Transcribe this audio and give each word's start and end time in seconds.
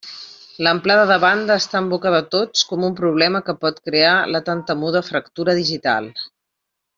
L'amplada 0.67 1.01
de 1.09 1.17
banda 1.23 1.57
està 1.63 1.81
en 1.83 1.91
boca 1.91 2.13
de 2.15 2.21
tots 2.35 2.63
com 2.71 2.87
un 2.87 2.95
problema 3.01 3.43
que 3.51 3.57
pot 3.67 3.77
crear 3.91 4.15
la 4.37 4.43
tan 4.49 4.65
temuda 4.73 5.03
fractura 5.11 5.57
digital. 5.61 6.11